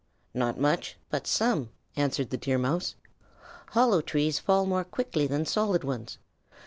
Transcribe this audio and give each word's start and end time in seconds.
"Not 0.33 0.59
much, 0.59 0.97
but 1.11 1.27
some," 1.27 1.69
answered 1.95 2.31
the 2.31 2.37
Deer 2.37 2.57
Mouse. 2.57 2.95
"Hollow 3.73 4.01
trees 4.01 4.39
fall 4.39 4.65
more 4.65 4.83
quickly 4.83 5.27
than 5.27 5.45
solid 5.45 5.83
ones. 5.83 6.17